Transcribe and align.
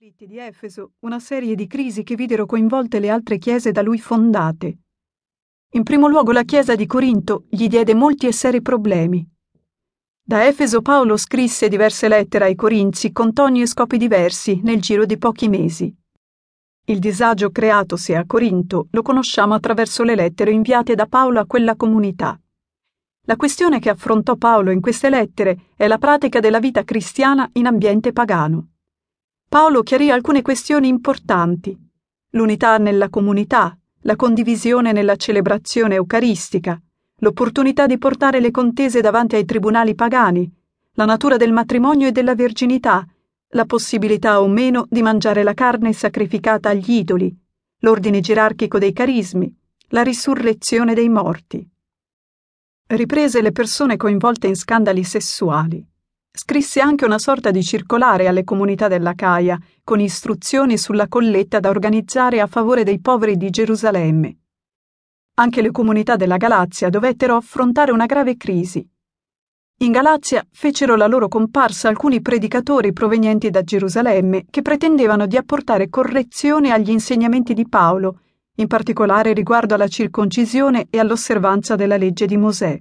conflitti 0.00 0.26
di 0.26 0.38
Efeso 0.38 0.92
una 1.00 1.20
serie 1.20 1.54
di 1.54 1.66
crisi 1.66 2.02
che 2.02 2.14
videro 2.14 2.46
coinvolte 2.46 3.00
le 3.00 3.10
altre 3.10 3.36
chiese 3.36 3.70
da 3.70 3.82
lui 3.82 3.98
fondate. 3.98 4.78
In 5.72 5.82
primo 5.82 6.08
luogo 6.08 6.32
la 6.32 6.44
chiesa 6.44 6.74
di 6.74 6.86
Corinto 6.86 7.44
gli 7.50 7.68
diede 7.68 7.92
molti 7.92 8.26
e 8.26 8.32
seri 8.32 8.62
problemi. 8.62 9.28
Da 10.22 10.46
Efeso 10.46 10.80
Paolo 10.80 11.18
scrisse 11.18 11.68
diverse 11.68 12.08
lettere 12.08 12.46
ai 12.46 12.54
Corinzi 12.54 13.12
con 13.12 13.34
toni 13.34 13.60
e 13.60 13.66
scopi 13.66 13.98
diversi 13.98 14.62
nel 14.62 14.80
giro 14.80 15.04
di 15.04 15.18
pochi 15.18 15.50
mesi. 15.50 15.94
Il 16.86 16.98
disagio 16.98 17.50
creatosi 17.50 18.14
a 18.14 18.24
Corinto 18.24 18.88
lo 18.92 19.02
conosciamo 19.02 19.52
attraverso 19.52 20.02
le 20.02 20.14
lettere 20.14 20.50
inviate 20.50 20.94
da 20.94 21.04
Paolo 21.04 21.40
a 21.40 21.46
quella 21.46 21.76
comunità. 21.76 22.40
La 23.26 23.36
questione 23.36 23.80
che 23.80 23.90
affrontò 23.90 24.36
Paolo 24.36 24.70
in 24.70 24.80
queste 24.80 25.10
lettere 25.10 25.72
è 25.76 25.86
la 25.86 25.98
pratica 25.98 26.40
della 26.40 26.58
vita 26.58 26.84
cristiana 26.84 27.46
in 27.52 27.66
ambiente 27.66 28.12
pagano. 28.12 28.68
Paolo 29.50 29.82
chiarì 29.82 30.12
alcune 30.12 30.42
questioni 30.42 30.86
importanti. 30.86 31.76
L'unità 32.34 32.78
nella 32.78 33.08
comunità, 33.08 33.76
la 34.02 34.14
condivisione 34.14 34.92
nella 34.92 35.16
celebrazione 35.16 35.96
eucaristica, 35.96 36.80
l'opportunità 37.16 37.86
di 37.86 37.98
portare 37.98 38.38
le 38.38 38.52
contese 38.52 39.00
davanti 39.00 39.34
ai 39.34 39.44
tribunali 39.44 39.96
pagani, 39.96 40.48
la 40.92 41.04
natura 41.04 41.36
del 41.36 41.50
matrimonio 41.50 42.06
e 42.06 42.12
della 42.12 42.36
verginità, 42.36 43.04
la 43.48 43.64
possibilità 43.64 44.40
o 44.40 44.46
meno 44.46 44.86
di 44.88 45.02
mangiare 45.02 45.42
la 45.42 45.54
carne 45.54 45.92
sacrificata 45.94 46.68
agli 46.68 46.92
idoli, 46.92 47.36
l'ordine 47.80 48.20
gerarchico 48.20 48.78
dei 48.78 48.92
carismi, 48.92 49.52
la 49.88 50.02
risurrezione 50.02 50.94
dei 50.94 51.08
morti. 51.08 51.68
Riprese 52.86 53.42
le 53.42 53.50
persone 53.50 53.96
coinvolte 53.96 54.46
in 54.46 54.54
scandali 54.54 55.02
sessuali. 55.02 55.84
Scrisse 56.32 56.80
anche 56.80 57.04
una 57.04 57.18
sorta 57.18 57.50
di 57.50 57.60
circolare 57.62 58.28
alle 58.28 58.44
comunità 58.44 58.86
della 58.86 59.14
Caia, 59.14 59.58
con 59.82 59.98
istruzioni 59.98 60.78
sulla 60.78 61.08
colletta 61.08 61.58
da 61.58 61.70
organizzare 61.70 62.40
a 62.40 62.46
favore 62.46 62.84
dei 62.84 63.00
poveri 63.00 63.36
di 63.36 63.50
Gerusalemme. 63.50 64.36
Anche 65.34 65.60
le 65.60 65.72
comunità 65.72 66.14
della 66.14 66.36
Galazia 66.36 66.88
dovettero 66.88 67.34
affrontare 67.34 67.90
una 67.90 68.06
grave 68.06 68.36
crisi. 68.36 68.88
In 69.78 69.90
Galazia 69.90 70.46
fecero 70.52 70.94
la 70.94 71.08
loro 71.08 71.26
comparsa 71.26 71.88
alcuni 71.88 72.20
predicatori 72.20 72.92
provenienti 72.92 73.50
da 73.50 73.62
Gerusalemme 73.62 74.44
che 74.48 74.62
pretendevano 74.62 75.26
di 75.26 75.36
apportare 75.36 75.88
correzione 75.88 76.70
agli 76.70 76.90
insegnamenti 76.90 77.54
di 77.54 77.66
Paolo, 77.68 78.20
in 78.56 78.68
particolare 78.68 79.32
riguardo 79.32 79.74
alla 79.74 79.88
circoncisione 79.88 80.86
e 80.90 80.98
all'osservanza 81.00 81.74
della 81.74 81.96
legge 81.96 82.26
di 82.26 82.36
Mosè. 82.36 82.80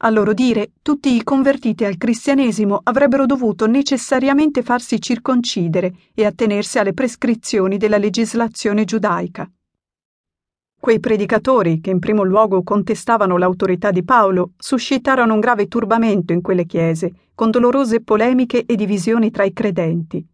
A 0.00 0.10
loro 0.10 0.34
dire, 0.34 0.72
tutti 0.82 1.14
i 1.14 1.24
convertiti 1.24 1.86
al 1.86 1.96
cristianesimo 1.96 2.80
avrebbero 2.82 3.24
dovuto 3.24 3.66
necessariamente 3.66 4.62
farsi 4.62 5.00
circoncidere 5.00 5.94
e 6.12 6.26
attenersi 6.26 6.78
alle 6.78 6.92
prescrizioni 6.92 7.78
della 7.78 7.96
legislazione 7.96 8.84
giudaica. 8.84 9.50
Quei 10.78 11.00
predicatori, 11.00 11.80
che 11.80 11.88
in 11.88 11.98
primo 11.98 12.24
luogo 12.24 12.62
contestavano 12.62 13.38
l'autorità 13.38 13.90
di 13.90 14.04
Paolo, 14.04 14.52
suscitarono 14.58 15.32
un 15.32 15.40
grave 15.40 15.66
turbamento 15.66 16.34
in 16.34 16.42
quelle 16.42 16.66
chiese, 16.66 17.30
con 17.34 17.50
dolorose 17.50 18.02
polemiche 18.02 18.66
e 18.66 18.76
divisioni 18.76 19.30
tra 19.30 19.44
i 19.44 19.54
credenti. 19.54 20.24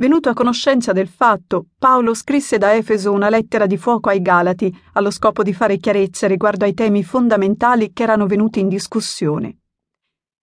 Venuto 0.00 0.30
a 0.30 0.32
conoscenza 0.32 0.92
del 0.92 1.08
fatto, 1.08 1.66
Paolo 1.76 2.14
scrisse 2.14 2.56
da 2.56 2.74
Efeso 2.74 3.12
una 3.12 3.28
lettera 3.28 3.66
di 3.66 3.76
fuoco 3.76 4.08
ai 4.08 4.22
Galati 4.22 4.74
allo 4.94 5.10
scopo 5.10 5.42
di 5.42 5.52
fare 5.52 5.76
chiarezza 5.76 6.26
riguardo 6.26 6.64
ai 6.64 6.72
temi 6.72 7.04
fondamentali 7.04 7.92
che 7.92 8.04
erano 8.04 8.24
venuti 8.24 8.60
in 8.60 8.68
discussione. 8.68 9.58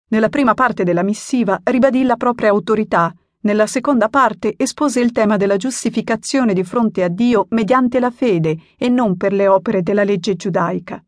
Nella 0.09 0.29
prima 0.29 0.53
parte 0.53 0.85
della 0.85 1.03
missiva 1.03 1.59
ribadì 1.65 2.03
la 2.03 2.17
propria 2.17 2.51
autorità, 2.51 3.15
nella 3.41 3.67
seconda 3.67 4.11
parte 4.11 4.53
espose 4.59 5.01
il 5.01 5.13
tema 5.13 5.39
della 5.39 5.57
giustificazione 5.57 6.53
di 6.53 6.63
fronte 6.63 7.03
a 7.03 7.09
Dio 7.09 7.47
mediante 7.49 7.99
la 7.99 8.11
fede 8.11 8.59
e 8.77 8.91
non 8.91 9.17
per 9.17 9.33
le 9.33 9.49
opere 9.49 9.81
della 9.81 10.05
legge 10.05 10.37
giudaica. 10.37 11.03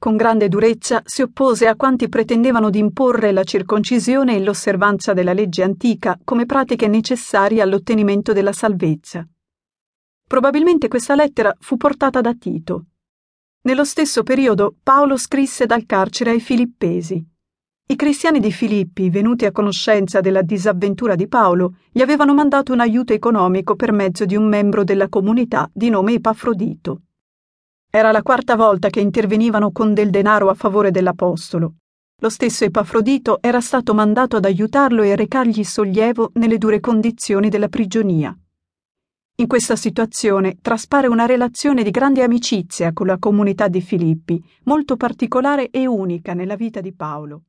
Con 0.00 0.16
grande 0.16 0.48
durezza 0.48 1.02
si 1.04 1.20
oppose 1.20 1.66
a 1.66 1.76
quanti 1.76 2.08
pretendevano 2.08 2.70
di 2.70 2.78
imporre 2.78 3.32
la 3.32 3.44
circoncisione 3.44 4.34
e 4.34 4.40
l'osservanza 4.42 5.12
della 5.12 5.34
legge 5.34 5.62
antica 5.62 6.18
come 6.24 6.46
pratiche 6.46 6.88
necessarie 6.88 7.60
all'ottenimento 7.60 8.32
della 8.32 8.54
salvezza. 8.54 9.28
Probabilmente 10.26 10.88
questa 10.88 11.14
lettera 11.14 11.54
fu 11.60 11.76
portata 11.76 12.22
da 12.22 12.32
Tito. 12.32 12.86
Nello 13.64 13.84
stesso 13.84 14.22
periodo 14.22 14.74
Paolo 14.82 15.18
scrisse 15.18 15.66
dal 15.66 15.84
carcere 15.84 16.30
ai 16.30 16.40
Filippesi. 16.40 17.22
I 17.88 17.94
cristiani 17.94 18.40
di 18.40 18.52
Filippi, 18.52 19.10
venuti 19.10 19.44
a 19.44 19.52
conoscenza 19.52 20.20
della 20.20 20.40
disavventura 20.40 21.14
di 21.14 21.28
Paolo, 21.28 21.74
gli 21.92 22.00
avevano 22.00 22.32
mandato 22.32 22.72
un 22.72 22.80
aiuto 22.80 23.12
economico 23.12 23.76
per 23.76 23.92
mezzo 23.92 24.24
di 24.24 24.34
un 24.34 24.48
membro 24.48 24.82
della 24.82 25.10
comunità 25.10 25.68
di 25.74 25.90
nome 25.90 26.14
Epafrodito. 26.14 27.02
Era 27.92 28.12
la 28.12 28.22
quarta 28.22 28.54
volta 28.54 28.88
che 28.88 29.00
intervenivano 29.00 29.72
con 29.72 29.94
del 29.94 30.10
denaro 30.10 30.48
a 30.48 30.54
favore 30.54 30.92
dell'Apostolo. 30.92 31.74
Lo 32.22 32.28
stesso 32.28 32.64
Epafrodito 32.64 33.38
era 33.40 33.60
stato 33.60 33.94
mandato 33.94 34.36
ad 34.36 34.44
aiutarlo 34.44 35.02
e 35.02 35.10
a 35.10 35.16
recargli 35.16 35.64
sollievo 35.64 36.30
nelle 36.34 36.56
dure 36.56 36.78
condizioni 36.78 37.48
della 37.48 37.66
prigionia. 37.66 38.32
In 39.38 39.46
questa 39.48 39.74
situazione 39.74 40.58
traspare 40.62 41.08
una 41.08 41.26
relazione 41.26 41.82
di 41.82 41.90
grande 41.90 42.22
amicizia 42.22 42.92
con 42.92 43.08
la 43.08 43.18
comunità 43.18 43.66
di 43.66 43.80
Filippi, 43.80 44.40
molto 44.64 44.96
particolare 44.96 45.70
e 45.70 45.88
unica 45.88 46.32
nella 46.32 46.54
vita 46.54 46.80
di 46.80 46.92
Paolo. 46.92 47.46